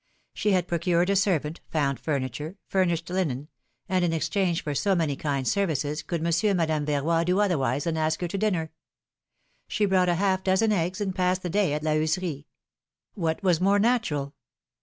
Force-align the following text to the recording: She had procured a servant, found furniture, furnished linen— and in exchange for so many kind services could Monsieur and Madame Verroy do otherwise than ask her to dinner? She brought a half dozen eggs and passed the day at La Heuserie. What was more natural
She 0.33 0.53
had 0.53 0.67
procured 0.67 1.11
a 1.11 1.15
servant, 1.15 1.61
found 1.69 1.99
furniture, 1.99 2.57
furnished 2.67 3.11
linen— 3.11 3.49
and 3.87 4.03
in 4.03 4.13
exchange 4.13 4.63
for 4.63 4.73
so 4.73 4.95
many 4.95 5.15
kind 5.15 5.47
services 5.47 6.01
could 6.01 6.23
Monsieur 6.23 6.49
and 6.49 6.57
Madame 6.57 6.87
Verroy 6.87 7.23
do 7.23 7.39
otherwise 7.39 7.83
than 7.83 7.97
ask 7.97 8.19
her 8.21 8.27
to 8.27 8.37
dinner? 8.39 8.71
She 9.67 9.85
brought 9.85 10.09
a 10.09 10.15
half 10.15 10.43
dozen 10.43 10.71
eggs 10.71 11.01
and 11.01 11.13
passed 11.13 11.43
the 11.43 11.51
day 11.51 11.73
at 11.73 11.83
La 11.83 11.91
Heuserie. 11.91 12.47
What 13.13 13.43
was 13.43 13.61
more 13.61 13.77
natural 13.77 14.33